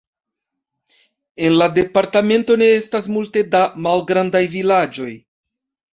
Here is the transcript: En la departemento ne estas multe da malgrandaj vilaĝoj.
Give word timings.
En 1.49 1.57
la 1.59 1.67
departemento 1.75 2.57
ne 2.63 2.71
estas 2.79 3.11
multe 3.19 3.47
da 3.57 3.63
malgrandaj 3.89 4.43
vilaĝoj. 4.57 5.13